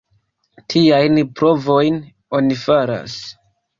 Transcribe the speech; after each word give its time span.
Tiajn 0.73 1.19
provojn 1.41 1.99
oni 2.39 2.59
faras. 2.63 3.19